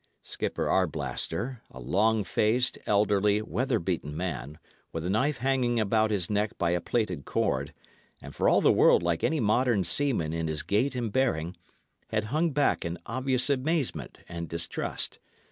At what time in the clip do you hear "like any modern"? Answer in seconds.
9.03-9.83